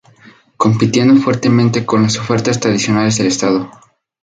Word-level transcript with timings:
Compitiendo 0.57 1.21
fuertemente 1.21 1.85
con 1.85 2.01
las 2.01 2.17
ofertas 2.17 2.59
tradicionales 2.59 3.19
del 3.19 3.27
Estado. 3.27 3.69